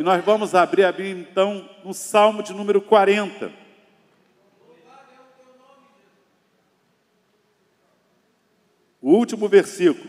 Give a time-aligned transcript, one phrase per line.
[0.00, 3.52] E nós vamos abrir, abrir então no Salmo de número 40.
[9.02, 10.08] O último versículo.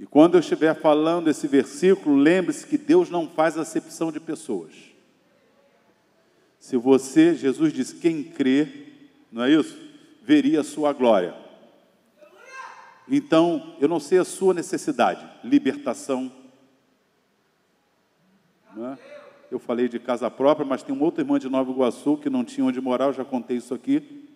[0.00, 4.72] E quando eu estiver falando esse versículo, lembre-se que Deus não faz acepção de pessoas.
[6.58, 8.66] Se você, Jesus disse, quem crê,
[9.30, 9.78] não é isso?
[10.24, 11.45] Veria a sua glória.
[13.08, 16.30] Então, eu não sei a sua necessidade, libertação.
[18.76, 18.98] É?
[19.50, 22.44] Eu falei de casa própria, mas tem uma outra irmã de Nova Iguaçu que não
[22.44, 24.26] tinha onde morar, eu já contei isso aqui.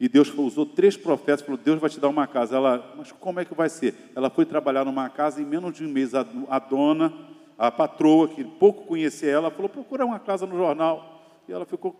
[0.00, 2.56] E Deus usou três profetas, falou: Deus vai te dar uma casa.
[2.56, 3.94] Ela, mas como é que vai ser?
[4.14, 6.14] Ela foi trabalhar numa casa em menos de um mês.
[6.14, 7.12] A, a dona,
[7.56, 11.40] a patroa, que pouco conhecia ela, falou: procura uma casa no jornal.
[11.48, 11.96] E ela ficou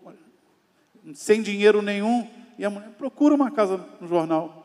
[1.13, 2.27] sem dinheiro nenhum.
[2.59, 4.64] E a mulher: procura uma casa no jornal.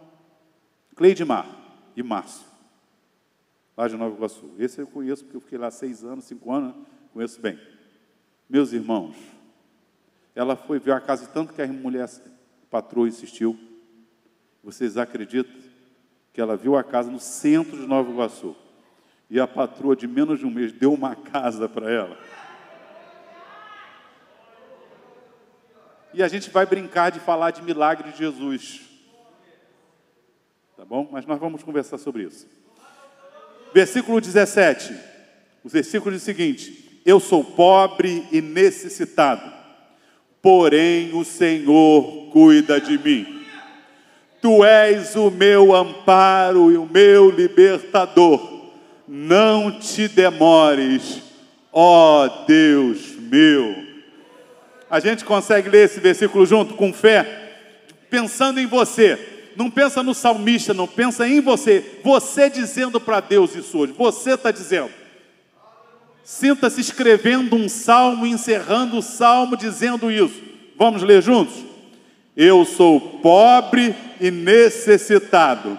[1.00, 1.46] Cleidemar
[1.96, 2.44] e Márcio,
[3.74, 4.54] lá de Nova Iguaçu.
[4.58, 6.74] Esse eu conheço porque eu fiquei lá seis anos, cinco anos,
[7.14, 7.58] conheço bem.
[8.46, 9.16] Meus irmãos,
[10.34, 12.06] ela foi ver a casa tanto que a mulher
[12.68, 13.58] patroa insistiu.
[14.62, 15.54] Vocês acreditam
[16.34, 18.54] que ela viu a casa no centro de Nova Iguaçu?
[19.30, 22.18] E a patroa de menos de um mês deu uma casa para ela.
[26.12, 28.89] E a gente vai brincar de falar de milagre de Jesus.
[30.80, 31.06] Tá bom?
[31.12, 32.48] Mas nós vamos conversar sobre isso.
[33.74, 34.96] Versículo 17.
[35.62, 39.60] O versículo diz o seguinte: Eu sou pobre e necessitado
[40.42, 43.44] porém o Senhor cuida de mim.
[44.40, 48.70] Tu és o meu amparo e o meu libertador.
[49.06, 51.20] Não te demores,
[51.70, 53.76] ó Deus meu.
[54.88, 57.52] A gente consegue ler esse versículo junto com fé,
[58.08, 59.39] pensando em você.
[59.60, 62.00] Não pensa no salmista, não pensa em você.
[62.02, 63.92] Você dizendo para Deus isso hoje.
[63.92, 64.88] Você está dizendo.
[66.24, 70.40] Sinta-se escrevendo um salmo, encerrando o salmo, dizendo isso.
[70.78, 71.56] Vamos ler juntos?
[72.34, 75.78] Eu sou pobre e necessitado,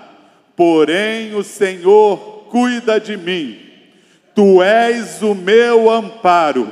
[0.56, 3.58] porém o Senhor cuida de mim.
[4.36, 6.70] Tu és o meu amparo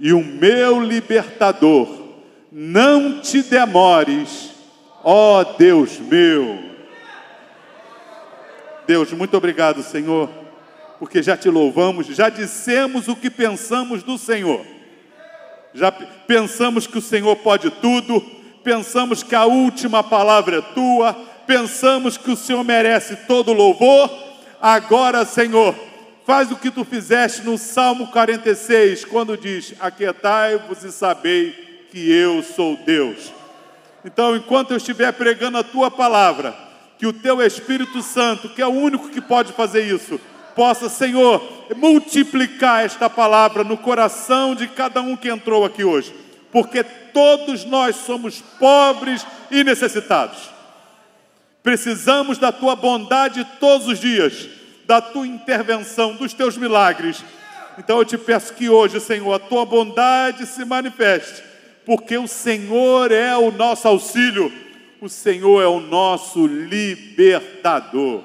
[0.00, 1.86] e o meu libertador.
[2.50, 4.55] Não te demores,
[5.06, 6.58] ó Deus meu.
[8.86, 10.28] Deus, muito obrigado, Senhor
[10.98, 14.64] porque já te louvamos, já dissemos o que pensamos do Senhor.
[15.74, 18.20] Já pensamos que o Senhor pode tudo,
[18.64, 21.12] pensamos que a última palavra é tua,
[21.46, 24.10] pensamos que o Senhor merece todo louvor.
[24.60, 25.74] Agora, Senhor,
[26.24, 32.42] faz o que tu fizeste no Salmo 46, quando diz: Aquietai-vos e sabei que eu
[32.42, 33.35] sou Deus.
[34.06, 36.54] Então, enquanto eu estiver pregando a tua palavra,
[36.96, 40.20] que o teu Espírito Santo, que é o único que pode fazer isso,
[40.54, 41.42] possa, Senhor,
[41.74, 46.14] multiplicar esta palavra no coração de cada um que entrou aqui hoje,
[46.52, 50.38] porque todos nós somos pobres e necessitados.
[51.60, 54.48] Precisamos da tua bondade todos os dias,
[54.86, 57.24] da tua intervenção, dos teus milagres.
[57.76, 61.42] Então eu te peço que hoje, Senhor, a tua bondade se manifeste,
[61.86, 64.52] porque o Senhor é o nosso auxílio,
[65.00, 68.24] o Senhor é o nosso libertador.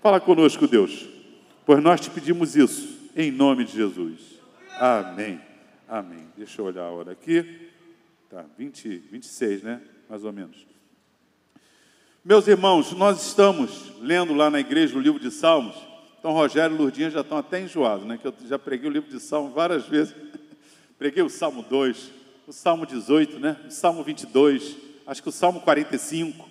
[0.00, 1.08] Fala conosco, Deus,
[1.66, 4.20] pois nós te pedimos isso, em nome de Jesus.
[4.78, 5.40] Amém.
[5.88, 6.28] Amém.
[6.36, 7.68] Deixa eu olhar a hora aqui.
[8.30, 9.80] Tá, 20, 26, né?
[10.08, 10.64] Mais ou menos.
[12.24, 15.76] Meus irmãos, nós estamos lendo lá na igreja o livro de Salmos.
[16.18, 18.18] Então, Rogério e Lurdinha já estão até enjoados, né?
[18.18, 20.14] Que eu já preguei o livro de Salmos várias vezes.
[21.04, 22.10] Preguei o Salmo 2,
[22.46, 23.58] o Salmo 18, né?
[23.68, 24.74] O Salmo 22,
[25.06, 26.48] acho que o Salmo 45,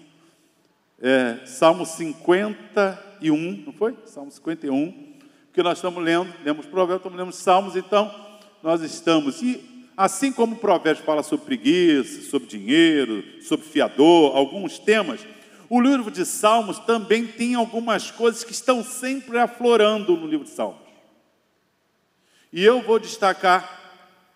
[1.02, 3.98] é, Salmo 50 51, não foi?
[4.06, 5.16] Salmo 51,
[5.52, 8.14] que nós estamos lendo, lemos Provérbios, estamos lendo Salmos, então
[8.62, 9.42] nós estamos.
[9.42, 15.26] E assim como o Provérbios fala sobre preguiça, sobre dinheiro, sobre fiador, alguns temas,
[15.68, 20.52] o livro de Salmos também tem algumas coisas que estão sempre aflorando no livro de
[20.52, 20.84] Salmos.
[22.52, 23.82] E eu vou destacar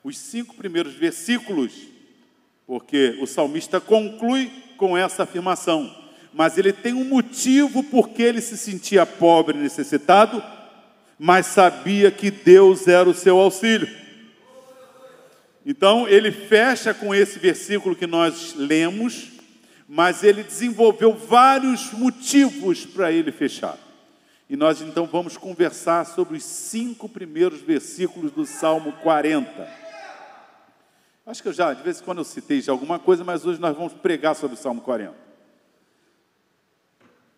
[0.04, 1.74] os cinco primeiros versículos,
[2.66, 6.08] porque o salmista conclui com essa afirmação
[6.38, 10.44] mas ele tem um motivo porque ele se sentia pobre e necessitado,
[11.18, 13.90] mas sabia que Deus era o seu auxílio.
[15.66, 19.30] Então ele fecha com esse versículo que nós lemos,
[19.90, 23.76] mas ele desenvolveu vários motivos para ele fechar.
[24.48, 29.87] E nós então vamos conversar sobre os cinco primeiros versículos do Salmo 40.
[31.28, 33.60] Acho que eu já, de vez em quando eu citei já alguma coisa, mas hoje
[33.60, 35.14] nós vamos pregar sobre o Salmo 40.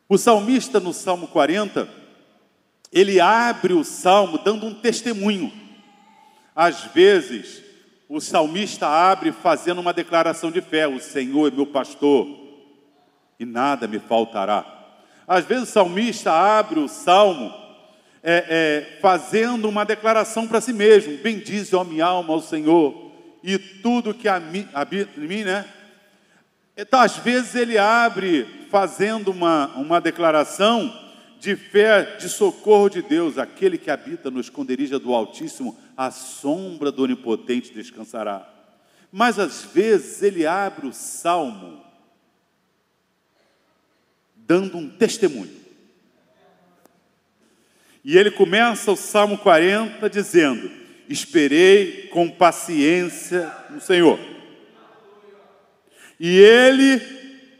[0.07, 1.89] O salmista no Salmo 40,
[2.93, 5.51] ele abre o salmo dando um testemunho.
[6.55, 7.63] Às vezes,
[8.07, 12.27] o salmista abre fazendo uma declaração de fé: O Senhor é meu pastor
[13.39, 14.65] e nada me faltará.
[15.27, 17.51] Às vezes, o salmista abre o salmo
[18.21, 23.08] é, é, fazendo uma declaração para si mesmo: Bendize, ó minha alma, ao Senhor,
[23.43, 25.65] e tudo que habita em mim, né?
[26.75, 30.93] Então, às vezes, ele abre fazendo uma, uma declaração
[31.39, 36.91] de fé, de socorro de Deus, aquele que habita no esconderijo do Altíssimo, a sombra
[36.91, 38.47] do Onipotente descansará.
[39.11, 41.83] Mas às vezes ele abre o salmo
[44.35, 45.59] dando um testemunho.
[48.03, 50.71] E ele começa o Salmo 40 dizendo:
[51.09, 54.19] Esperei com paciência no Senhor
[56.19, 57.01] e ele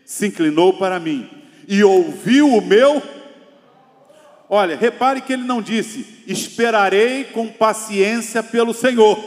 [0.06, 1.30] se inclinou para mim
[1.68, 3.01] e ouviu o meu.
[4.50, 9.18] Olha, repare que ele não disse: Esperarei com paciência pelo Senhor.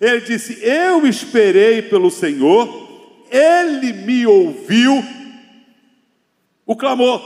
[0.00, 5.02] Ele disse: Eu esperei pelo Senhor, ele me ouviu
[6.66, 7.22] o clamor.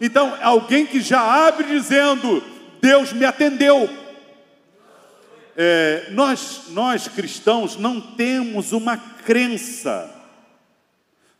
[0.00, 2.42] Então, alguém que já abre dizendo:
[2.80, 3.88] Deus me atendeu.
[5.56, 10.16] É, nós, nós cristãos não temos uma crença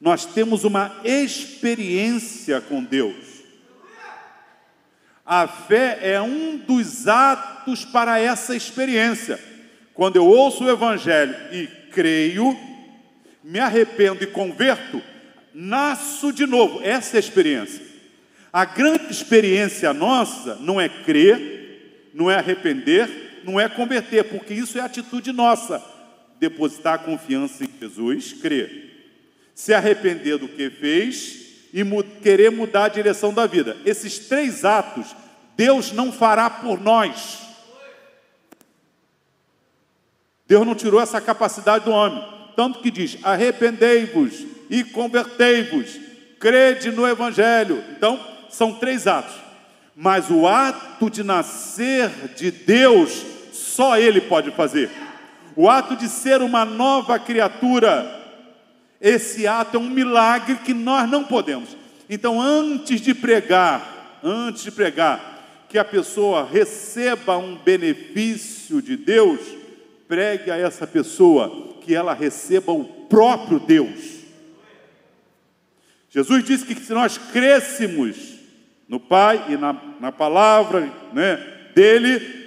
[0.01, 3.17] nós temos uma experiência com Deus.
[5.25, 9.41] A fé é um dos atos para essa experiência.
[9.95, 12.57] Quando eu ouço o Evangelho e creio,
[13.43, 15.03] me arrependo e converto,
[15.53, 16.81] nasço de novo.
[16.83, 17.83] Essa é a experiência.
[18.53, 24.77] A grande experiência nossa não é crer, não é arrepender, não é converter, porque isso
[24.77, 25.83] é atitude nossa.
[26.39, 28.87] Depositar confiança em Jesus, crer
[29.57, 31.83] se arrepender do que fez e
[32.23, 33.75] querer mudar a direção da vida.
[33.87, 35.17] Esses três atos,
[35.57, 37.39] Deus não fará por nós.
[40.47, 42.23] Deus não tirou essa capacidade do homem.
[42.55, 45.99] Tanto que diz: arrependei-vos e convertei-vos,
[46.39, 47.83] crede no Evangelho.
[47.97, 48.21] Então,
[48.51, 49.35] são três atos.
[49.97, 53.25] Mas o ato de nascer de Deus,
[53.57, 54.91] só Ele pode fazer.
[55.57, 58.07] O ato de ser uma nova criatura,
[59.01, 61.77] esse ato é um milagre que nós não podemos.
[62.09, 69.41] Então, antes de pregar, antes de pregar, que a pessoa receba um benefício de Deus,
[70.07, 74.17] pregue a essa pessoa que ela receba o próprio Deus.
[76.11, 78.37] Jesus disse que se nós crescemos
[78.89, 81.37] no Pai e na, na palavra né,
[81.75, 82.46] dele,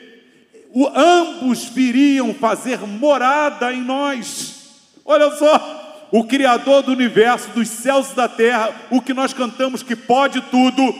[0.74, 4.56] o, ambos viriam fazer morada em nós.
[5.04, 9.82] Olha só, o Criador do universo, dos céus e da terra, o que nós cantamos
[9.82, 10.94] que pode tudo,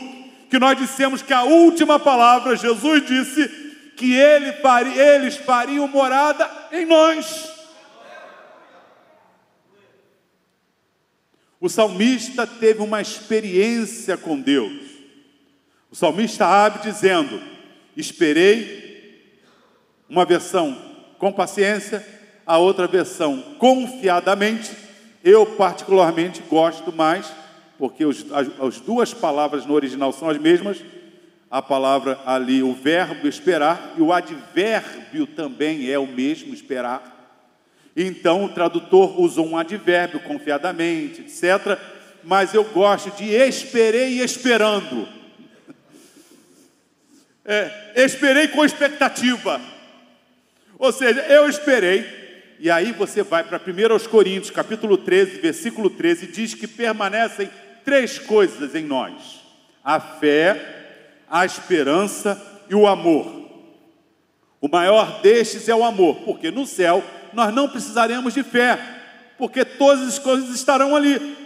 [0.48, 3.48] que nós dissemos que a última palavra, Jesus disse
[3.96, 7.50] que ele faria, eles fariam morada em nós.
[11.60, 14.90] O salmista teve uma experiência com Deus.
[15.90, 17.40] O salmista abre dizendo:
[17.94, 18.89] Esperei,
[20.10, 20.76] uma versão
[21.18, 22.04] com paciência,
[22.44, 24.70] a outra versão confiadamente
[25.22, 27.30] eu, particularmente, gosto mais,
[27.78, 30.82] porque os, as, as duas palavras no original são as mesmas,
[31.50, 37.18] a palavra ali, o verbo esperar, e o advérbio também é o mesmo, esperar.
[37.94, 41.78] Então, o tradutor usou um advérbio, confiadamente, etc.
[42.24, 45.08] Mas eu gosto de esperei esperando.
[47.44, 49.60] É, esperei com expectativa.
[50.80, 56.28] Ou seja, eu esperei, e aí você vai para 1 Coríntios, capítulo 13, versículo 13,
[56.28, 57.50] diz que permanecem
[57.84, 59.42] três coisas em nós:
[59.84, 63.46] a fé, a esperança e o amor.
[64.58, 68.78] O maior destes é o amor, porque no céu nós não precisaremos de fé,
[69.36, 71.36] porque todas as coisas estarão ali.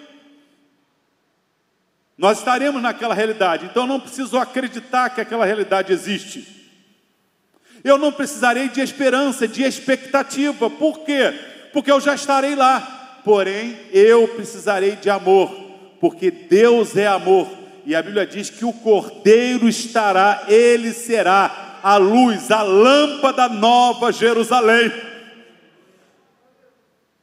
[2.16, 6.63] Nós estaremos naquela realidade, então não preciso acreditar que aquela realidade existe.
[7.84, 10.70] Eu não precisarei de esperança, de expectativa.
[10.70, 11.34] Por quê?
[11.70, 13.20] Porque eu já estarei lá.
[13.22, 15.50] Porém, eu precisarei de amor,
[16.00, 17.46] porque Deus é amor.
[17.84, 24.10] E a Bíblia diz que o Cordeiro estará, ele será a luz, a lâmpada nova
[24.10, 24.90] Jerusalém.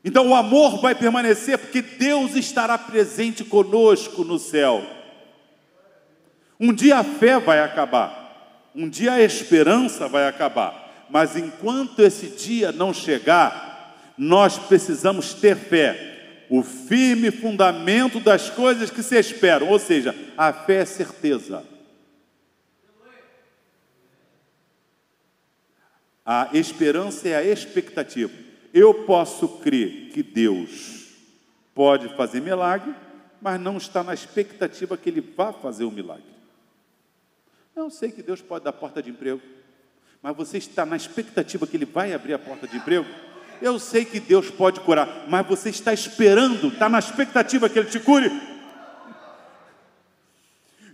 [0.04, 4.84] Então o amor vai permanecer porque Deus estará presente conosco no céu.
[6.60, 8.21] Um dia a fé vai acabar.
[8.74, 15.56] Um dia a esperança vai acabar, mas enquanto esse dia não chegar, nós precisamos ter
[15.56, 16.10] fé.
[16.50, 21.66] o firme fundamento das coisas que se esperam, ou seja, a fé é certeza.
[26.26, 28.32] A esperança é a expectativa.
[28.74, 31.08] Eu posso crer que Deus
[31.74, 32.94] pode fazer milagre,
[33.42, 36.31] mas não está na expectativa que Ele vá fazer o milagre.
[37.82, 39.42] Eu sei que Deus pode dar porta de emprego,
[40.22, 43.08] mas você está na expectativa que Ele vai abrir a porta de emprego?
[43.60, 47.90] Eu sei que Deus pode curar, mas você está esperando, está na expectativa que Ele
[47.90, 48.32] te cure?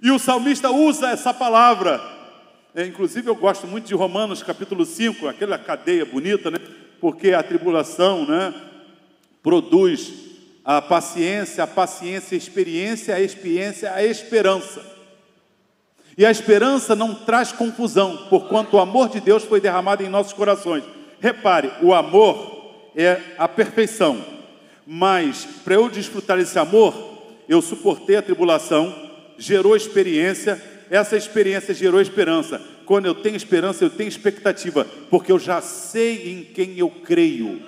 [0.01, 1.99] E o salmista usa essa palavra.
[2.73, 6.57] É, inclusive, eu gosto muito de Romanos capítulo 5, aquela cadeia bonita, né?
[7.01, 8.53] Porque a tribulação, né?
[9.43, 10.13] Produz
[10.63, 14.96] a paciência, a paciência, a experiência, a experiência, a esperança.
[16.17, 20.33] E a esperança não traz confusão, porquanto o amor de Deus foi derramado em nossos
[20.33, 20.83] corações.
[21.21, 24.25] Repare, o amor é a perfeição.
[24.85, 26.95] Mas para eu desfrutar esse amor,
[27.47, 28.95] eu suportei a tribulação,
[29.37, 30.59] gerou experiência,
[30.89, 32.59] essa experiência gerou esperança.
[32.85, 37.61] Quando eu tenho esperança, eu tenho expectativa, porque eu já sei em quem eu creio.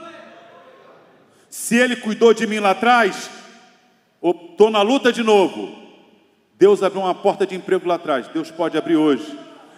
[1.50, 3.30] Se Ele cuidou de mim lá atrás,
[4.24, 5.89] estou na luta de novo.
[6.60, 9.26] Deus abriu uma porta de emprego lá atrás, Deus pode abrir hoje.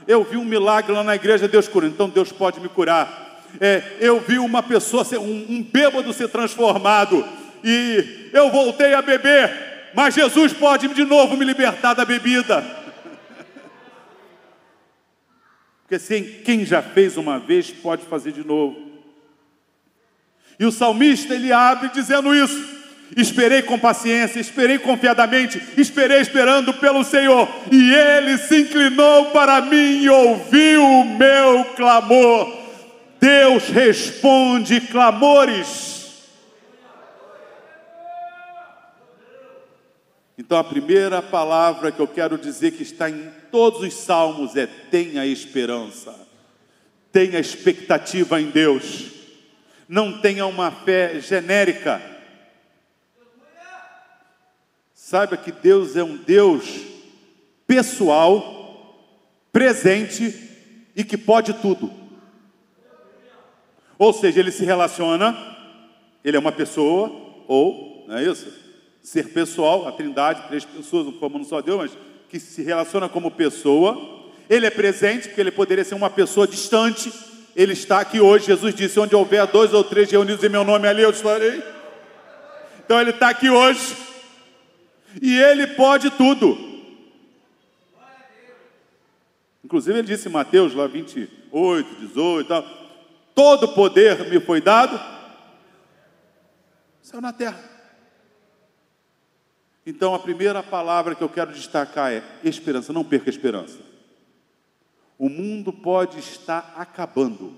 [0.05, 3.97] Eu vi um milagre lá na igreja, Deus cura, então Deus pode me curar é,
[4.00, 7.25] eu vi uma pessoa, um, um bêbado ser transformado,
[7.63, 12.63] e eu voltei a beber, mas Jesus pode de novo me libertar da bebida.
[15.81, 18.91] Porque assim, quem já fez uma vez pode fazer de novo.
[20.57, 22.80] E o salmista ele abre dizendo isso.
[23.15, 30.01] Esperei com paciência, esperei confiadamente, esperei esperando pelo Senhor, e Ele se inclinou para mim
[30.03, 32.62] e ouviu o meu clamor.
[33.20, 35.91] Deus responde clamores.
[40.38, 44.65] Então a primeira palavra que eu quero dizer que está em todos os salmos é
[44.65, 46.15] tenha esperança.
[47.12, 49.12] Tenha expectativa em Deus.
[49.88, 52.01] Não tenha uma fé genérica.
[55.12, 56.63] Saiba que Deus é um Deus
[57.68, 58.96] pessoal,
[59.51, 60.34] presente
[60.96, 61.91] e que pode tudo.
[64.00, 65.36] Ou seja, ele se relaciona,
[66.24, 67.12] ele é uma pessoa,
[67.46, 68.53] ou, não é isso?
[69.03, 71.98] Ser pessoal, a trindade, três pessoas, não formando só Deus, mas
[72.30, 74.32] que se relaciona como pessoa.
[74.50, 77.12] Ele é presente, porque ele poderia ser uma pessoa distante.
[77.53, 78.46] Ele está aqui hoje.
[78.46, 81.62] Jesus disse: Onde houver dois ou três reunidos em meu nome, ali eu estarei.
[82.86, 84.10] Então ele está aqui hoje.
[85.20, 86.70] E ele pode tudo.
[89.63, 92.82] Inclusive ele disse em Mateus, lá 28, 18 e tal
[93.34, 95.00] todo poder me foi dado,
[97.01, 97.60] céu na terra.
[99.86, 103.80] Então a primeira palavra que eu quero destacar é esperança, não perca a esperança.
[105.18, 107.58] O mundo pode estar acabando.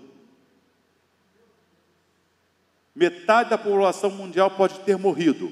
[2.96, 5.52] Metade da população mundial pode ter morrido.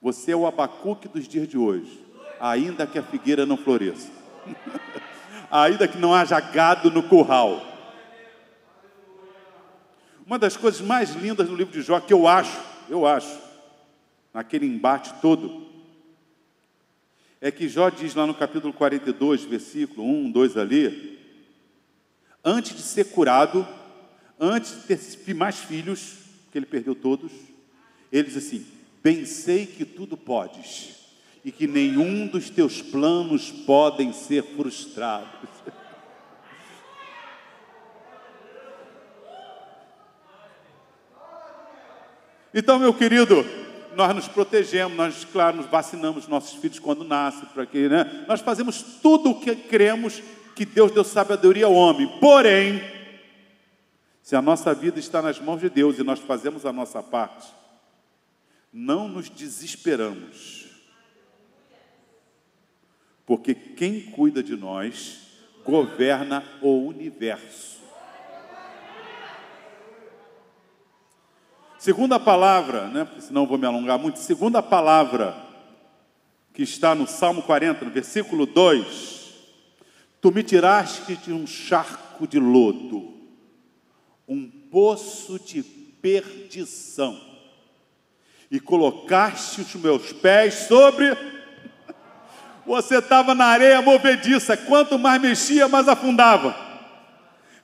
[0.00, 2.04] Você é o abacuque dos dias de hoje,
[2.38, 4.10] ainda que a figueira não floresça,
[5.50, 7.60] ainda que não haja gado no curral.
[10.24, 13.40] Uma das coisas mais lindas no livro de Jó, que eu acho, eu acho,
[14.32, 15.66] naquele embate todo,
[17.40, 21.18] é que Jó diz lá no capítulo 42, versículo 1, 2 ali,
[22.44, 23.66] antes de ser curado,
[24.38, 26.18] antes de ter mais filhos,
[26.52, 27.32] que ele perdeu todos,
[28.12, 30.96] ele diz assim: Bem sei que tudo podes,
[31.44, 35.48] e que nenhum dos teus planos podem ser frustrados.
[42.52, 43.44] Então, meu querido,
[43.94, 48.24] nós nos protegemos, nós, claro, nos vacinamos nossos filhos quando nascem, para que, né?
[48.26, 50.22] Nós fazemos tudo o que cremos
[50.56, 52.08] que Deus deu sabedoria ao homem.
[52.18, 52.82] Porém,
[54.22, 57.46] se a nossa vida está nas mãos de Deus e nós fazemos a nossa parte,
[58.72, 60.66] não nos desesperamos.
[63.24, 65.28] Porque quem cuida de nós
[65.64, 67.78] governa o universo.
[71.78, 75.36] Segunda palavra, né, porque senão vou me alongar muito, segunda palavra
[76.52, 79.32] que está no Salmo 40, no versículo 2:
[80.20, 83.14] Tu me tiraste de um charco de lodo,
[84.26, 87.20] um poço de perdição,
[88.50, 91.16] e colocaste os meus pés sobre.
[92.66, 96.54] Você estava na areia movediça, quanto mais mexia, mais afundava,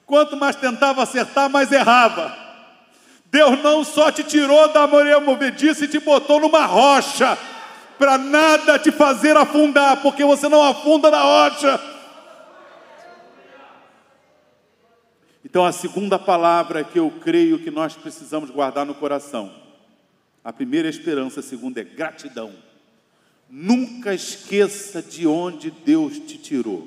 [0.07, 2.35] quanto mais tentava acertar, mais errava.
[3.26, 7.37] Deus não só te tirou da maré movediça e te botou numa rocha,
[7.99, 11.81] para nada te fazer afundar, porque você não afunda na rocha.
[15.45, 19.63] Então, a segunda palavra que eu creio que nós precisamos guardar no coração,
[20.45, 22.53] a primeira é esperança, a segunda é gratidão.
[23.49, 26.87] Nunca esqueça de onde Deus te tirou.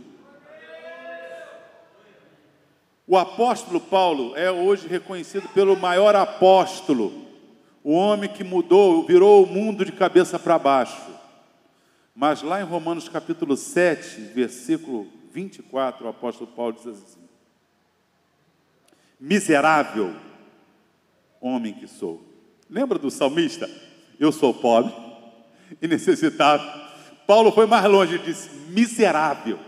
[3.07, 7.25] O apóstolo Paulo é hoje reconhecido pelo maior apóstolo,
[7.83, 11.09] o homem que mudou, virou o mundo de cabeça para baixo.
[12.13, 17.27] Mas lá em Romanos capítulo 7, versículo 24, o apóstolo Paulo diz assim:
[19.19, 20.13] Miserável
[21.39, 22.26] homem que sou.
[22.69, 23.69] Lembra do salmista?
[24.19, 24.93] Eu sou pobre
[25.81, 26.63] e necessitado.
[27.25, 29.59] Paulo foi mais longe e disse: Miserável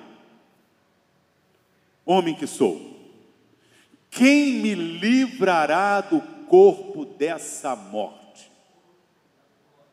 [2.09, 2.97] homem que sou.
[4.09, 8.51] Quem me livrará do corpo dessa morte?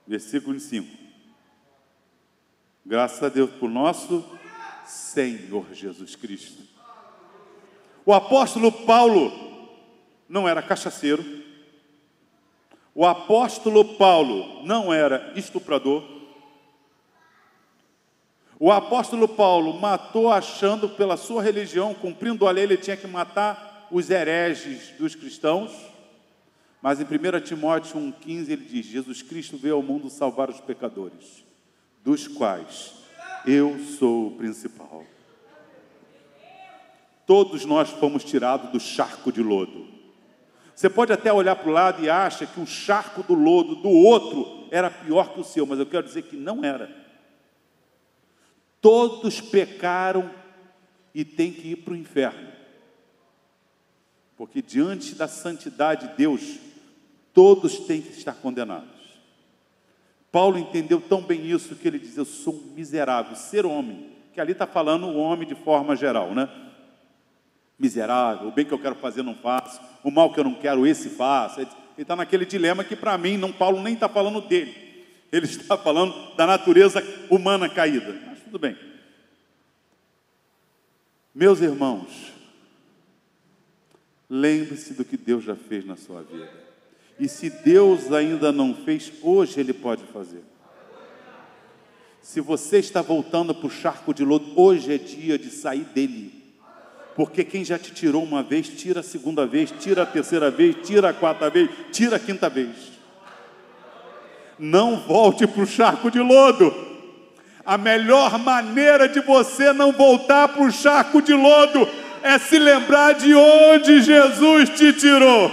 [0.06, 0.96] Versículo 5.
[2.86, 4.24] Graças a Deus por nosso
[4.86, 6.62] Senhor Jesus Cristo.
[8.06, 9.68] O apóstolo Paulo
[10.26, 11.22] não era cachaceiro.
[12.98, 16.02] O apóstolo Paulo não era estuprador.
[18.58, 23.86] O apóstolo Paulo matou achando pela sua religião, cumprindo a lei, ele tinha que matar
[23.90, 25.70] os hereges dos cristãos,
[26.80, 31.44] mas em 1 Timóteo 1,15 ele diz: Jesus Cristo veio ao mundo salvar os pecadores,
[32.02, 32.94] dos quais
[33.46, 35.04] eu sou o principal.
[37.26, 39.95] Todos nós fomos tirados do charco de lodo.
[40.76, 43.88] Você pode até olhar para o lado e acha que o charco do lodo do
[43.88, 46.94] outro era pior que o seu, mas eu quero dizer que não era.
[48.78, 50.30] Todos pecaram
[51.14, 52.52] e têm que ir para o inferno.
[54.36, 56.58] Porque diante da santidade de Deus,
[57.32, 58.90] todos têm que estar condenados.
[60.30, 64.40] Paulo entendeu tão bem isso que ele diz: Eu sou um miserável, ser homem, que
[64.42, 66.65] ali está falando o homem de forma geral, né?
[67.78, 70.86] Miserável, o bem que eu quero fazer não faço, o mal que eu não quero,
[70.86, 71.60] esse faço.
[71.60, 74.74] Ele está naquele dilema que para mim, não, Paulo nem está falando dele,
[75.30, 78.18] ele está falando da natureza humana caída.
[78.26, 78.76] Mas tudo bem.
[81.34, 82.36] Meus irmãos,
[84.28, 86.50] Lembre-se do que Deus já fez na sua vida.
[87.18, 90.42] E se Deus ainda não fez, hoje Ele pode fazer.
[92.20, 96.35] Se você está voltando para o charco de lodo, hoje é dia de sair dele.
[97.16, 100.76] Porque quem já te tirou uma vez, tira a segunda vez, tira a terceira vez,
[100.84, 102.92] tira a quarta vez, tira a quinta vez.
[104.58, 106.74] Não volte para o charco de lodo.
[107.64, 111.88] A melhor maneira de você não voltar para o charco de lodo
[112.22, 115.50] é se lembrar de onde Jesus te tirou.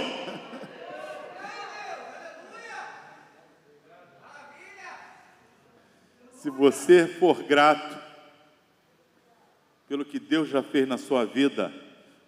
[6.42, 8.03] Se você for grato
[9.94, 11.72] pelo que Deus já fez na sua vida,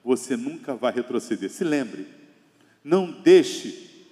[0.05, 1.51] você nunca vai retroceder.
[1.51, 2.07] Se lembre,
[2.85, 4.07] não deixe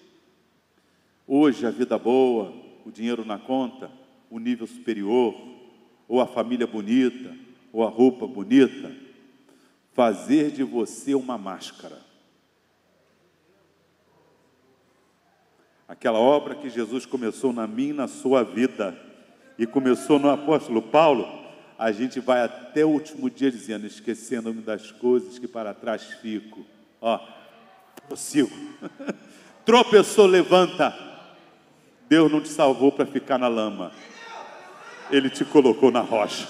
[1.24, 2.52] hoje a vida boa,
[2.84, 3.92] o dinheiro na conta,
[4.28, 5.40] o nível superior,
[6.08, 7.32] ou a família bonita,
[7.72, 8.90] ou a roupa bonita,
[9.92, 12.00] fazer de você uma máscara.
[15.86, 19.00] Aquela obra que Jesus começou na minha e na sua vida,
[19.56, 21.43] e começou no apóstolo Paulo,
[21.78, 26.64] a gente vai até o último dia dizendo, esquecendo-me das coisas que para trás fico.
[27.00, 27.18] Ó,
[28.06, 28.50] prossigo.
[29.64, 30.96] Tropeçou, levanta.
[32.08, 33.92] Deus não te salvou para ficar na lama.
[35.10, 36.48] Ele te colocou na rocha.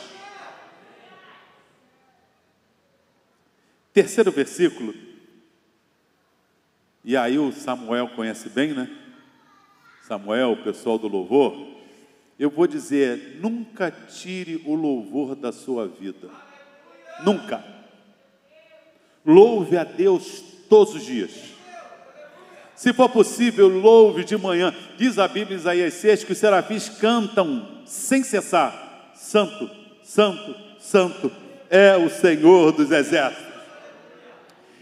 [3.92, 4.94] Terceiro versículo.
[7.04, 8.90] E aí o Samuel conhece bem, né?
[10.02, 11.73] Samuel, o pessoal do louvor.
[12.38, 16.28] Eu vou dizer, nunca tire o louvor da sua vida.
[17.24, 17.64] Nunca.
[19.24, 21.30] Louve a Deus todos os dias.
[22.74, 24.74] Se for possível, louve de manhã.
[24.96, 29.70] Diz a Bíblia em Isaías 6 que os serafins cantam sem cessar: Santo,
[30.02, 31.30] Santo, Santo
[31.70, 33.54] é o Senhor dos exércitos.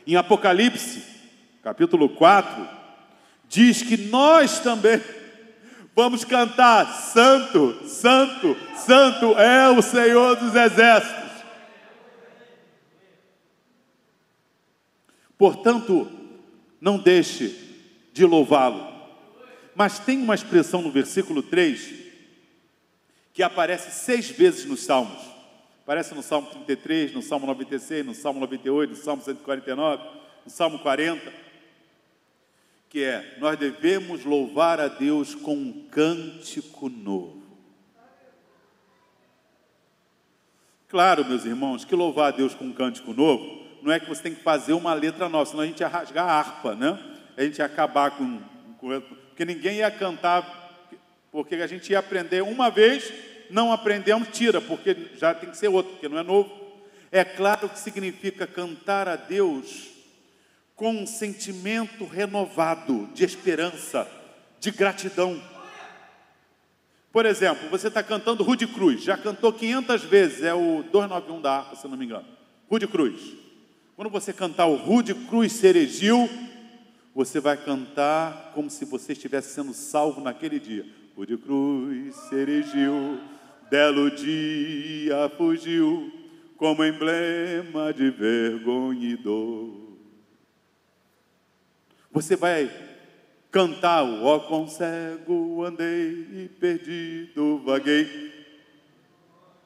[0.07, 1.03] Em Apocalipse,
[1.63, 2.67] capítulo 4,
[3.47, 5.01] diz que nós também
[5.95, 11.23] vamos cantar: Santo, Santo, Santo é o Senhor dos exércitos.
[15.37, 16.09] Portanto,
[16.81, 17.57] não deixe
[18.13, 18.93] de louvá-lo.
[19.75, 22.03] Mas tem uma expressão no versículo 3
[23.33, 25.33] que aparece seis vezes nos Salmos.
[25.83, 30.05] Aparece no Salmo 33, no Salmo 96, no Salmo 98, no Salmo 149,
[30.45, 31.33] no Salmo 40.
[32.93, 37.43] Que é: nós devemos louvar a Deus com um cântico novo.
[40.89, 44.23] Claro, meus irmãos, que louvar a Deus com um cântico novo não é que você
[44.23, 46.97] tem que fazer uma letra nova, senão a gente ia rasgar a harpa, né?
[47.35, 48.41] A gente ia acabar com,
[48.79, 50.87] com porque ninguém ia cantar,
[51.33, 53.11] porque a gente ia aprender uma vez,
[53.49, 56.53] não aprendemos, tira, porque já tem que ser outro, porque não é novo.
[57.11, 59.92] É claro que significa cantar a Deus
[60.77, 64.09] com um sentimento renovado de esperança,
[64.59, 65.41] de gratidão.
[67.13, 71.59] Por exemplo, você está cantando Rude Cruz, já cantou 500 vezes, é o 291 da
[71.59, 72.27] harpa, se não me engano.
[72.71, 73.37] Rude Cruz.
[73.95, 76.29] Quando você cantar o Rude Cruz Seregil,
[77.15, 80.87] você vai cantar como se você estivesse sendo salvo naquele dia.
[81.15, 83.21] Rude Cruz Seregil,
[83.71, 86.11] belo dia fugiu,
[86.57, 89.92] como emblema de vergonha e dor.
[92.13, 92.71] Você vai
[93.51, 98.31] cantar o ó com cego andei e perdido vaguei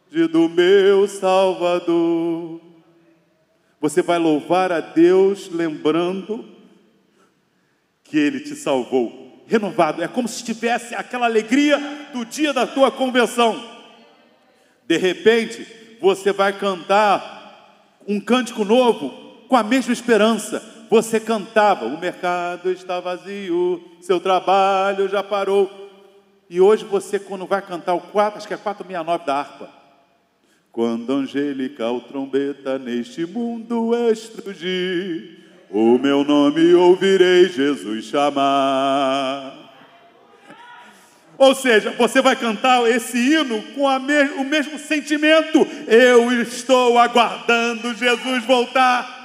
[0.08, 2.60] de do meu Salvador.
[3.80, 6.44] Você vai louvar a Deus lembrando
[8.04, 10.00] que Ele te salvou, renovado.
[10.00, 11.80] É como se tivesse aquela alegria
[12.12, 13.60] do dia da tua conversão.
[14.86, 15.66] De repente,
[16.00, 19.10] você vai cantar um cântico novo
[19.48, 25.86] com a mesma esperança você cantava, o mercado está vazio, seu trabalho já parou.
[26.48, 29.68] E hoje você, quando vai cantar o 4, acho que é 469 da harpa.
[30.70, 35.38] Quando angelical trombeta neste mundo estrugir,
[35.70, 39.66] o meu nome ouvirei Jesus chamar.
[41.38, 45.66] Ou seja, você vai cantar esse hino com me o mesmo sentimento.
[45.86, 49.15] Eu estou aguardando Jesus voltar.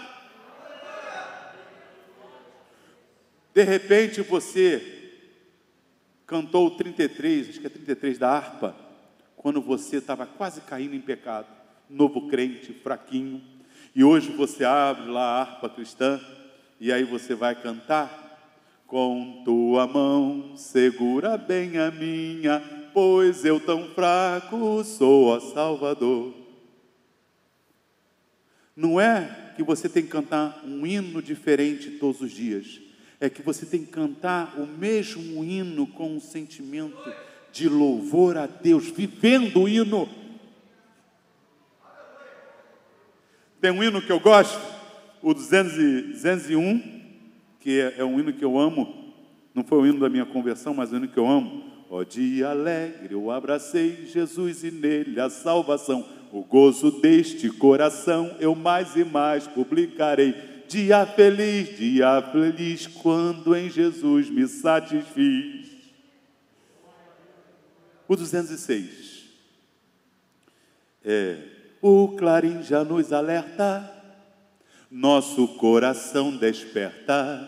[3.54, 5.02] De repente você
[6.26, 8.76] cantou o 33, acho que é 33 da harpa,
[9.36, 11.48] quando você estava quase caindo em pecado,
[11.90, 13.44] novo crente, fraquinho,
[13.94, 16.22] e hoje você abre lá a harpa cristã,
[16.80, 18.20] e aí você vai cantar.
[18.88, 22.60] Com tua mão segura bem a minha,
[22.94, 26.34] pois eu tão fraco sou, a Salvador.
[28.76, 32.91] Não é que você tem que cantar um hino diferente todos os dias
[33.22, 37.14] é que você tem que cantar o mesmo hino com um sentimento
[37.52, 40.10] de louvor a Deus, vivendo o hino.
[43.62, 44.60] Tem um hino que eu gosto,
[45.22, 47.02] o 201,
[47.60, 49.14] que é, é um hino que eu amo.
[49.54, 51.64] Não foi o hino da minha conversão, mas o hino que eu amo.
[51.92, 56.04] Ó oh, dia alegre, eu abracei Jesus e nele a salvação.
[56.32, 63.70] O gozo deste coração eu mais e mais publicarei Dia feliz, dia feliz, quando em
[63.70, 65.68] Jesus me satisfiz.
[68.08, 69.26] O 206.
[71.04, 71.40] É,
[71.82, 73.92] o clarim já nos alerta,
[74.90, 77.46] nosso coração desperta,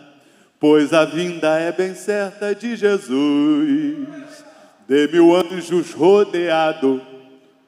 [0.60, 4.06] pois a vinda é bem certa de Jesus.
[4.86, 7.00] De mil anjos rodeado,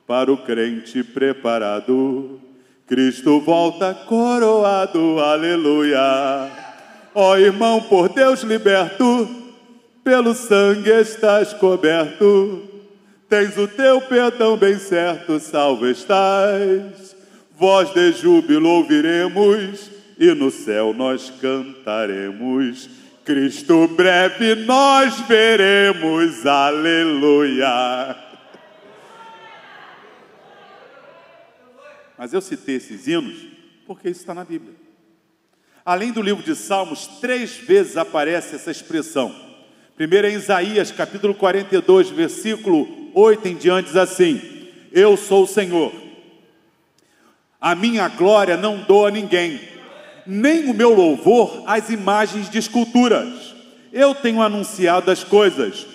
[0.07, 2.43] para o crente preparado
[2.87, 6.49] Cristo volta coroado, aleluia.
[7.13, 9.29] Ó oh, irmão, por Deus liberto,
[10.05, 12.63] pelo sangue estás coberto,
[13.29, 17.17] tens o teu perdão bem certo, salvo estás.
[17.59, 22.89] Voz de júbilo ouviremos e no céu nós cantaremos.
[23.25, 28.26] Cristo breve nós veremos, aleluia.
[32.19, 34.75] Mas eu citei esses hinos porque isso está na Bíblia.
[35.85, 39.35] Além do livro de Salmos, três vezes aparece essa expressão.
[39.95, 44.41] Primeiro é em Isaías, capítulo 42, versículo 8 em diante, diz assim:
[44.93, 45.95] Eu sou o Senhor,
[47.61, 49.61] a minha glória não dou a ninguém,
[50.27, 53.55] nem o meu louvor às imagens de esculturas.
[53.93, 55.87] Eu tenho anunciado as coisas,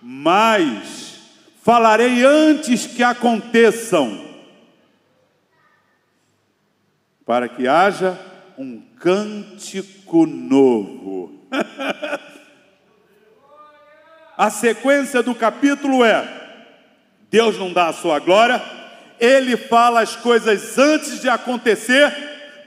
[0.00, 1.18] mas
[1.62, 4.29] falarei antes que aconteçam
[7.30, 8.18] para que haja
[8.58, 11.46] um cântico novo.
[14.36, 16.28] a sequência do capítulo é:
[17.30, 18.60] Deus não dá a sua glória,
[19.20, 22.12] ele fala as coisas antes de acontecer,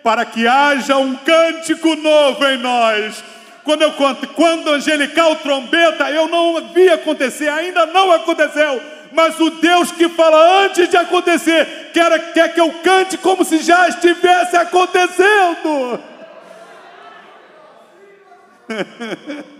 [0.01, 3.21] para que haja um cântico novo em nós.
[3.65, 3.91] Quando eu
[4.33, 8.81] quando angelical trombeta, eu não vi acontecer, ainda não aconteceu
[9.13, 13.59] mas o Deus que fala antes de acontecer, quer, quer que eu cante como se
[13.59, 15.99] já estivesse acontecendo.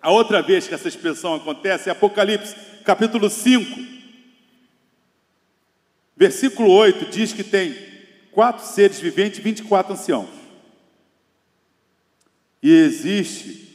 [0.00, 3.78] A outra vez que essa expressão acontece é Apocalipse, capítulo 5,
[6.16, 7.76] versículo 8, diz que tem
[8.30, 10.30] quatro seres viventes e 24 anciãos.
[12.62, 13.68] E existe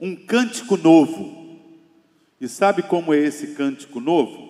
[0.00, 1.37] um cântico novo.
[2.40, 4.48] E sabe como é esse cântico novo?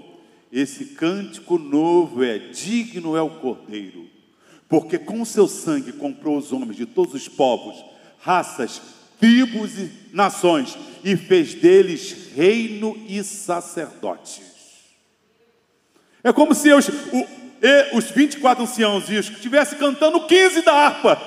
[0.53, 4.07] Esse cântico novo é: digno é o Cordeiro,
[4.69, 7.83] porque com seu sangue comprou os homens de todos os povos,
[8.19, 8.81] raças,
[9.19, 14.43] tribos e nações, e fez deles reino e sacerdotes.
[16.23, 21.21] É como se os, o, os 24 anciãos estivessem cantando 15 da harpa.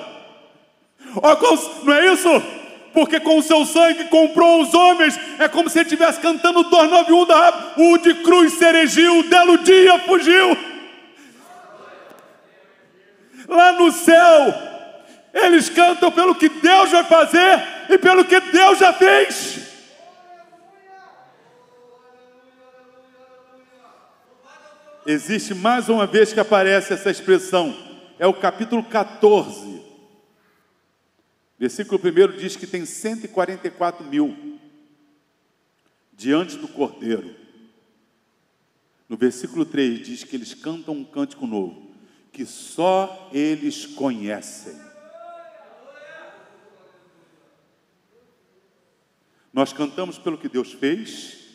[1.84, 2.61] não é isso?
[2.92, 5.18] Porque com o seu sangue comprou os homens.
[5.38, 9.98] É como se ele estivesse cantando 291 da o de cruz seregiu, o delo dia
[10.00, 10.56] fugiu.
[13.48, 14.54] Lá no céu,
[15.34, 19.60] eles cantam pelo que Deus vai fazer e pelo que Deus já fez.
[25.04, 27.74] Existe mais uma vez que aparece essa expressão,
[28.20, 29.91] é o capítulo 14
[31.62, 34.58] Versículo 1 diz que tem 144 mil
[36.12, 37.36] diante do cordeiro.
[39.08, 41.94] No versículo 3 diz que eles cantam um cântico novo,
[42.32, 44.74] que só eles conhecem.
[49.52, 51.46] Nós cantamos pelo que Deus fez,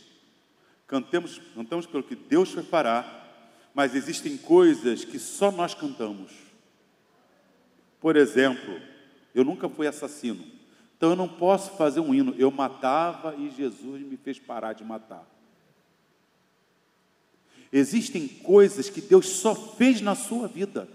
[0.88, 3.28] cantamos, cantamos pelo que Deus fará,
[3.74, 6.32] mas existem coisas que só nós cantamos.
[8.00, 8.80] Por exemplo,
[9.34, 10.44] eu nunca fui assassino.
[10.98, 12.34] Então eu não posso fazer um hino.
[12.38, 15.26] Eu matava e Jesus me fez parar de matar.
[17.72, 20.88] Existem coisas que Deus só fez na sua vida.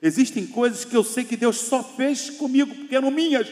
[0.00, 3.48] Existem coisas que eu sei que Deus só fez comigo, porque eram minhas.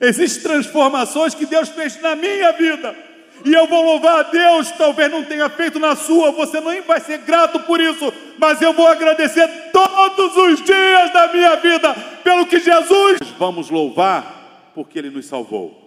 [0.00, 3.13] Existem transformações que Deus fez na minha vida.
[3.44, 7.00] E eu vou louvar a Deus, talvez não tenha feito na sua, você nem vai
[7.00, 12.46] ser grato por isso, mas eu vou agradecer todos os dias da minha vida pelo
[12.46, 13.18] que Jesus.
[13.38, 15.84] Vamos louvar porque Ele nos salvou.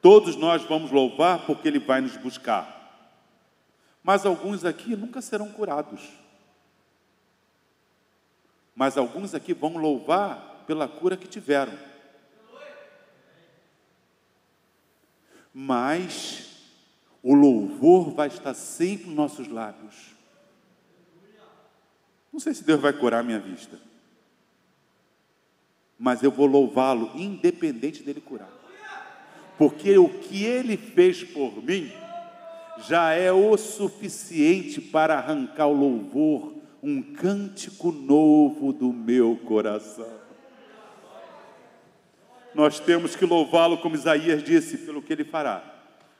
[0.00, 2.78] Todos nós vamos louvar porque Ele vai nos buscar.
[4.02, 6.00] Mas alguns aqui nunca serão curados.
[8.74, 11.89] Mas alguns aqui vão louvar pela cura que tiveram.
[15.52, 16.50] Mas
[17.22, 20.14] o louvor vai estar sempre nos nossos lábios.
[22.32, 23.78] Não sei se Deus vai curar minha vista,
[25.98, 28.50] mas eu vou louvá-lo independente dele curar,
[29.58, 31.90] porque o que ele fez por mim
[32.86, 40.20] já é o suficiente para arrancar o louvor, um cântico novo do meu coração.
[42.54, 45.62] Nós temos que louvá-lo, como Isaías disse, pelo que ele fará.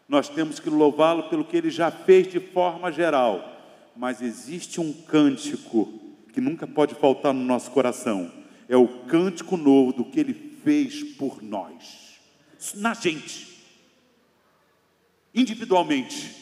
[0.08, 3.56] Nós temos que louvá-lo pelo que ele já fez de forma geral.
[3.96, 6.00] Mas existe um cântico
[6.32, 8.32] que nunca pode faltar no nosso coração.
[8.68, 12.18] É o cântico novo do que ele fez por nós.
[12.74, 13.62] Na gente.
[15.34, 16.36] Individualmente.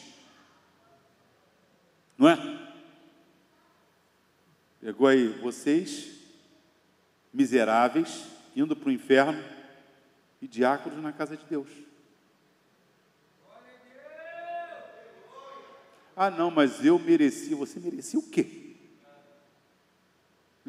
[2.17, 2.59] Não é?
[4.81, 6.09] Pegou aí vocês,
[7.33, 8.23] miseráveis,
[8.55, 9.43] indo para o inferno,
[10.41, 11.69] e diáconos na casa de Deus.
[16.15, 17.53] Ah, não, mas eu mereci.
[17.55, 18.59] Você merecia o quê?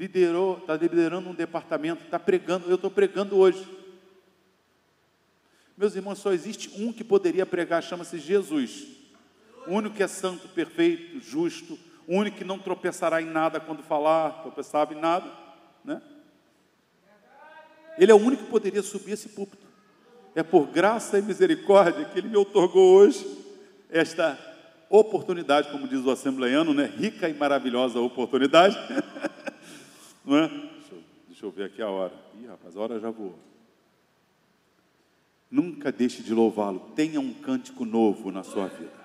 [0.00, 3.68] liderou, está liderando um departamento, está pregando, eu estou pregando hoje.
[5.76, 8.86] Meus irmãos, só existe um que poderia pregar, chama-se Jesus.
[9.66, 13.82] O único que é santo, perfeito, justo, o único que não tropeçará em nada quando
[13.82, 15.30] falar, tropeçava em nada,
[15.84, 16.00] né?
[17.98, 19.59] Ele é o único que poderia subir esse púlpito.
[20.34, 23.26] É por graça e misericórdia que ele me otorgou hoje
[23.90, 24.38] esta
[24.88, 26.84] oportunidade, como diz o assembleiano, né?
[26.84, 28.76] Rica e maravilhosa oportunidade.
[30.24, 30.48] Não é?
[30.48, 32.12] Deixa eu, deixa eu ver aqui a hora.
[32.40, 33.38] Ih, rapaz, a hora já voou.
[35.50, 36.92] Nunca deixe de louvá-lo.
[36.94, 39.00] Tenha um cântico novo na sua vida.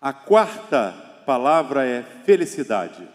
[0.00, 0.92] A quarta
[1.24, 3.08] palavra é felicidade.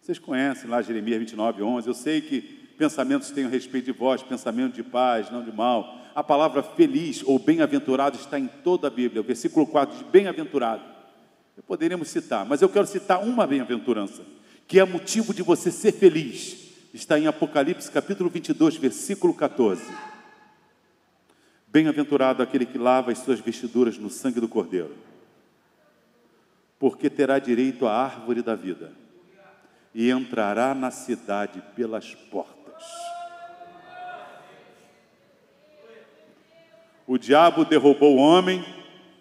[0.00, 1.86] Vocês conhecem lá Jeremias 29, 11.
[1.86, 6.00] Eu sei que pensamentos a respeito de vós, pensamento de paz, não de mal.
[6.14, 9.20] A palavra feliz ou bem-aventurado está em toda a Bíblia.
[9.20, 10.82] O versículo 4 diz bem-aventurado.
[11.66, 14.22] Poderíamos citar, mas eu quero citar uma bem-aventurança
[14.66, 19.82] que é motivo de você ser feliz, está em Apocalipse capítulo 22, versículo 14.
[21.68, 24.94] Bem-aventurado aquele que lava as suas vestiduras no sangue do Cordeiro,
[26.78, 28.92] porque terá direito à árvore da vida
[29.94, 32.61] e entrará na cidade pelas portas.
[37.06, 38.64] O diabo derrubou o homem,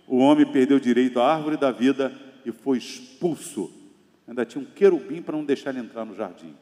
[0.07, 2.13] o homem perdeu direito à árvore da vida
[2.45, 3.71] e foi expulso.
[4.27, 6.55] Ainda tinha um querubim para não deixar ele entrar no jardim.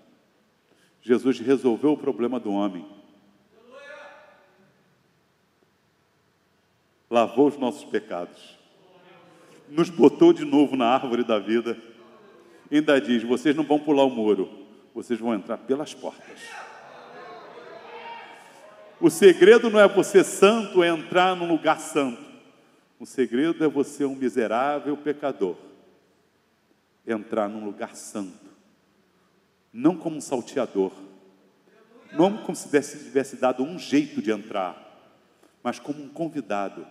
[1.02, 2.86] Jesus resolveu o problema do homem.
[7.10, 8.58] Lavou os nossos pecados.
[9.68, 11.78] Nos botou de novo na árvore da vida.
[12.72, 14.50] Ainda diz: vocês não vão pular o muro,
[14.94, 16.40] vocês vão entrar pelas portas.
[19.02, 22.22] O segredo não é você santo, entrar num lugar santo.
[23.00, 25.56] O segredo é você, um miserável pecador,
[27.08, 28.50] entrar num lugar santo.
[29.72, 30.92] Não como um salteador,
[32.12, 34.76] não como se tivesse, dado um jeito de entrar,
[35.64, 36.86] mas como um convidado.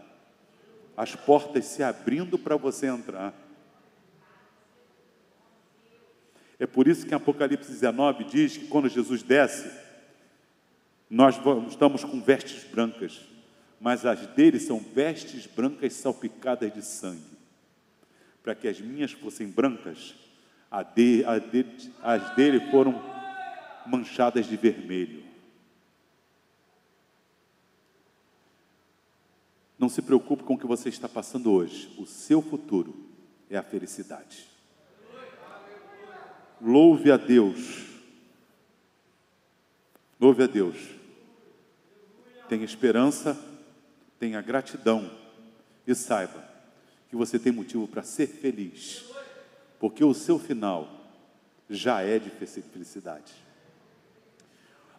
[0.97, 3.35] As portas se abrindo para você entrar.
[6.59, 9.71] É por isso que Apocalipse 19 diz que quando Jesus desce,
[11.11, 13.21] nós estamos com vestes brancas,
[13.81, 17.39] mas as dele são vestes brancas salpicadas de sangue.
[18.43, 20.15] Para que as minhas fossem brancas,
[20.95, 23.01] de, de, as dele foram
[23.87, 25.25] manchadas de vermelho.
[29.79, 31.95] Não se preocupe com o que você está passando hoje.
[31.99, 33.09] O seu futuro
[33.49, 34.45] é a felicidade.
[36.61, 37.87] Louve a Deus.
[40.21, 40.98] Louve a Deus
[42.49, 43.39] tenha esperança,
[44.19, 45.11] tenha gratidão
[45.87, 46.47] e saiba
[47.09, 49.05] que você tem motivo para ser feliz,
[49.79, 50.89] porque o seu final
[51.69, 53.33] já é de felicidade.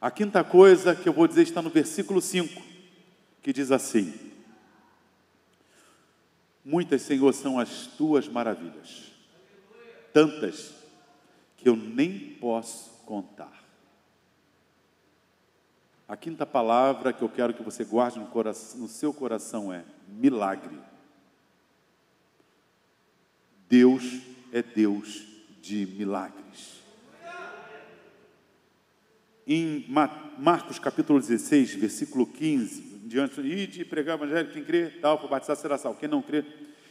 [0.02, 2.62] A quinta coisa que eu vou dizer está no versículo 5,
[3.42, 4.14] que diz assim:
[6.64, 9.12] Muitas, Senhor, são as tuas maravilhas,
[10.14, 10.74] tantas
[11.58, 13.59] que eu nem posso contar.
[16.10, 19.86] A quinta palavra que eu quero que você guarde no, coração, no seu coração é
[20.08, 20.76] milagre.
[23.70, 24.20] Deus
[24.52, 25.24] é Deus
[25.62, 26.80] de milagres.
[29.46, 29.86] Em
[30.40, 35.58] Marcos capítulo 16, versículo 15, diante de pregar o evangelho, quem crê, tal, para batizar
[35.58, 36.44] será salvo, quem não crê.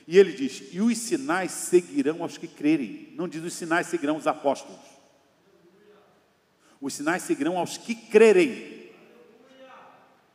[0.06, 3.12] E ele diz: E os sinais seguirão aos que crerem.
[3.16, 4.78] Não diz os sinais seguirão os apóstolos.
[6.80, 8.77] Os sinais seguirão aos que crerem.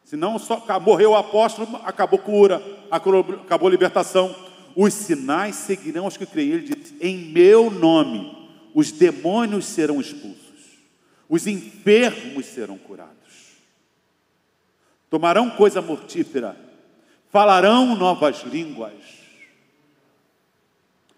[0.03, 2.61] Senão só morreu o apóstolo, acabou cura,
[2.91, 4.35] acabou libertação.
[4.75, 6.51] Os sinais seguirão os que creem.
[6.51, 10.79] Ele diz: Em meu nome, os demônios serão expulsos,
[11.29, 13.13] os enfermos serão curados,
[15.09, 16.57] tomarão coisa mortífera,
[17.31, 19.23] falarão novas línguas.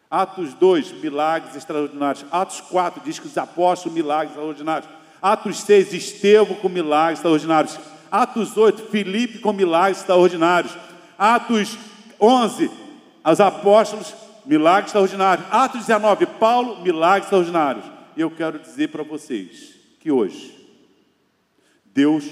[0.10, 2.26] Atos 2, milagres extraordinários.
[2.32, 4.90] Atos 4 diz que os apóstolos, milagres extraordinários.
[5.22, 7.78] Atos 6, Estevão com milagres extraordinários.
[8.16, 10.74] Atos 8, Filipe com milagres extraordinários.
[11.18, 11.78] Atos
[12.20, 12.72] 11,
[13.26, 15.46] os apóstolos, milagres extraordinários.
[15.52, 17.84] Atos 19, Paulo, milagres extraordinários.
[18.16, 20.66] E eu quero dizer para vocês que hoje,
[21.84, 22.24] Deus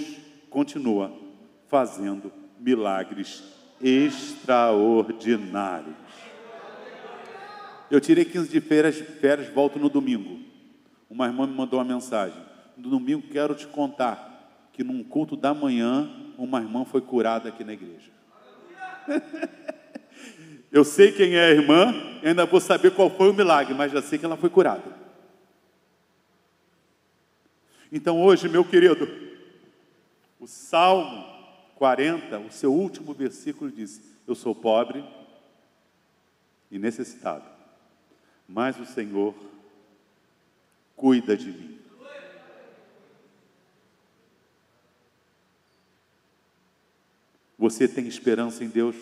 [0.49, 1.11] continua
[1.67, 3.43] fazendo milagres
[3.81, 5.97] extraordinários.
[7.91, 10.39] Eu tirei 15 de férias, férias, volto no domingo.
[11.09, 12.41] Uma irmã me mandou uma mensagem.
[12.77, 14.32] No domingo quero te contar
[14.73, 18.11] que num culto da manhã, uma irmã foi curada aqui na igreja.
[20.71, 24.01] Eu sei quem é a irmã, ainda vou saber qual foi o milagre, mas já
[24.01, 24.91] sei que ela foi curada.
[27.91, 29.07] Então hoje, meu querido,
[30.39, 31.23] o Salmo
[31.75, 35.05] 40, o seu último versículo diz: Eu sou pobre
[36.71, 37.45] e necessitado,
[38.47, 39.35] mas o Senhor
[40.95, 41.82] cuida de mim.
[47.63, 48.93] Você tem esperança em Deus?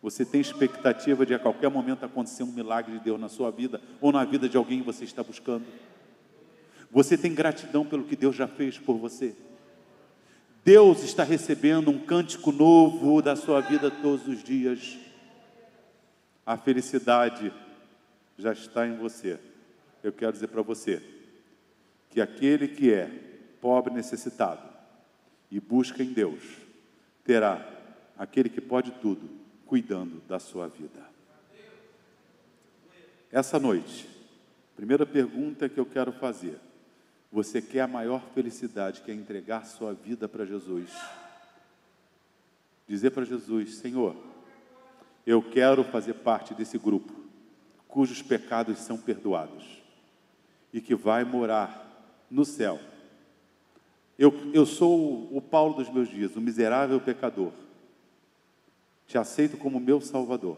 [0.00, 3.80] Você tem expectativa de a qualquer momento acontecer um milagre de Deus na sua vida
[4.00, 5.64] ou na vida de alguém que você está buscando?
[6.92, 9.34] Você tem gratidão pelo que Deus já fez por você?
[10.64, 14.96] Deus está recebendo um cântico novo da sua vida todos os dias.
[16.46, 17.52] A felicidade
[18.38, 19.40] já está em você.
[20.04, 21.02] Eu quero dizer para você
[22.10, 23.10] que aquele que é
[23.60, 24.62] pobre, necessitado
[25.50, 26.44] e busca em Deus,
[27.24, 27.72] terá
[28.22, 29.28] aquele que pode tudo
[29.66, 31.10] cuidando da sua vida.
[33.30, 34.08] Essa noite,
[34.76, 36.58] primeira pergunta que eu quero fazer:
[37.30, 40.90] você quer a maior felicidade, quer entregar sua vida para Jesus?
[42.86, 44.16] Dizer para Jesus: Senhor,
[45.26, 47.20] eu quero fazer parte desse grupo
[47.88, 49.82] cujos pecados são perdoados
[50.72, 52.80] e que vai morar no céu
[54.18, 57.50] eu, eu sou o Paulo dos meus dias, o miserável pecador.
[59.12, 60.56] Te aceito como meu Salvador.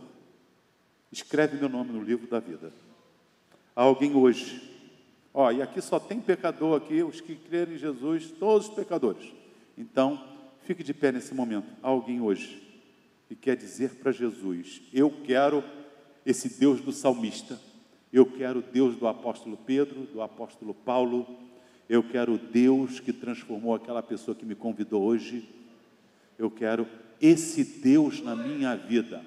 [1.11, 2.72] Escreve meu nome no livro da vida.
[3.74, 4.62] Há alguém hoje.
[5.34, 9.28] Ó, e aqui só tem pecador aqui, os que crerem em Jesus, todos os pecadores.
[9.76, 10.24] Então,
[10.62, 11.66] fique de pé nesse momento.
[11.82, 12.62] Há alguém hoje
[13.26, 15.64] que quer dizer para Jesus: Eu quero
[16.24, 17.59] esse Deus do salmista,
[18.12, 21.26] eu quero o Deus do apóstolo Pedro, do apóstolo Paulo,
[21.88, 25.44] eu quero o Deus que transformou aquela pessoa que me convidou hoje,
[26.38, 26.86] eu quero
[27.20, 29.24] esse Deus na minha vida.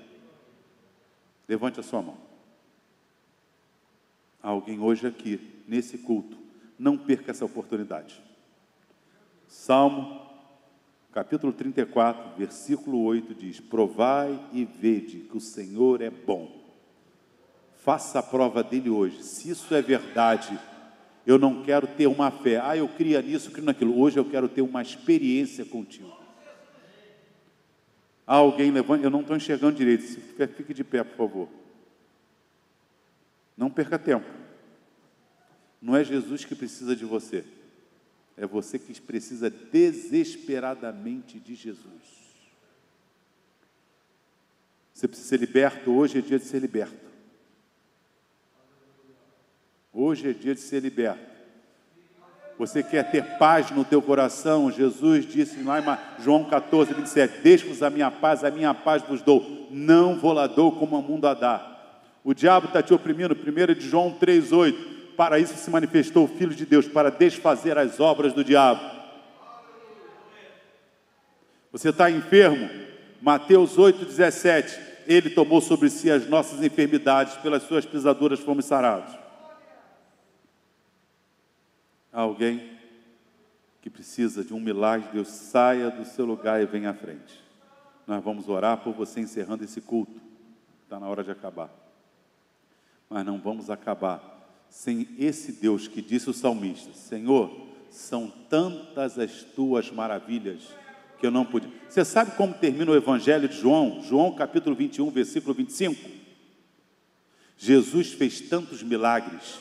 [1.47, 2.17] Levante a sua mão.
[4.41, 6.37] Alguém hoje aqui, nesse culto,
[6.77, 8.21] não perca essa oportunidade.
[9.47, 10.27] Salmo
[11.11, 16.55] capítulo 34, versículo 8 diz: Provai e vede que o Senhor é bom.
[17.75, 19.23] Faça a prova dele hoje.
[19.23, 20.59] Se isso é verdade,
[21.25, 22.59] eu não quero ter uma fé.
[22.59, 23.99] Ah, eu cria nisso, crio naquilo.
[23.99, 26.26] Hoje eu quero ter uma experiência contigo.
[28.27, 30.03] Ah, alguém levanta, eu não estou enxergando direito.
[30.03, 31.49] Fique de pé, por favor.
[33.55, 34.29] Não perca tempo.
[35.81, 37.45] Não é Jesus que precisa de você.
[38.35, 42.17] É você que precisa desesperadamente de Jesus.
[44.93, 47.07] Você precisa ser liberto, hoje é dia de ser liberto.
[49.93, 51.26] Hoje é dia de ser liberto.
[52.57, 54.71] Você quer ter paz no teu coração?
[54.71, 59.21] Jesus disse lá em João 14, 27, Deixe-vos a minha paz, a minha paz vos
[59.21, 59.67] dou.
[59.69, 61.75] Não vou lá dou como o mundo a dá.
[62.23, 66.27] O diabo está te oprimindo, 1 de João 3, 8 para isso se manifestou o
[66.27, 68.79] Filho de Deus, para desfazer as obras do diabo.
[71.71, 72.69] Você está enfermo?
[73.19, 74.77] Mateus 8,17.
[75.07, 79.11] Ele tomou sobre si as nossas enfermidades, pelas suas pisaduras fomos sarados.
[82.17, 82.71] Alguém
[83.79, 87.39] que precisa de um milagre, Deus saia do seu lugar e venha à frente.
[88.07, 90.19] Nós vamos orar por você encerrando esse culto.
[90.81, 91.69] Está na hora de acabar.
[93.07, 97.55] Mas não vamos acabar sem esse Deus que disse o salmista: Senhor,
[97.91, 100.73] são tantas as tuas maravilhas
[101.19, 101.71] que eu não pude.
[101.87, 104.01] Você sabe como termina o Evangelho de João?
[104.01, 106.09] João capítulo 21, versículo 25.
[107.55, 109.59] Jesus fez tantos milagres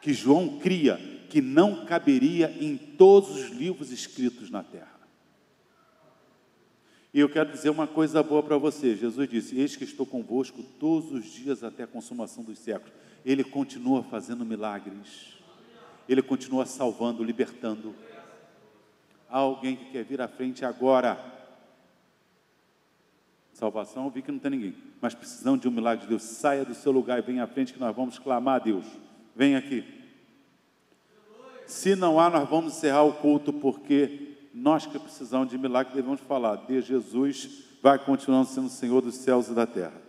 [0.00, 4.96] que João cria que não caberia em todos os livros escritos na terra.
[7.16, 8.94] E eu quero dizer uma coisa boa para você.
[8.94, 12.92] Jesus disse: Eis que estou convosco todos os dias até a consumação dos séculos.
[13.24, 15.38] Ele continua fazendo milagres.
[16.06, 17.94] Ele continua salvando, libertando.
[19.30, 21.18] Há alguém que quer vir à frente agora.
[23.54, 24.76] Salvação, eu vi que não tem ninguém.
[25.00, 26.22] Mas precisamos de um milagre de Deus.
[26.22, 28.84] Saia do seu lugar e venha à frente que nós vamos clamar a Deus.
[29.34, 29.95] Vem aqui.
[31.66, 36.20] Se não há, nós vamos encerrar o culto, porque nós que precisamos de milagre devemos
[36.20, 36.56] falar.
[36.56, 40.05] De Jesus vai continuando sendo Senhor dos céus e da terra.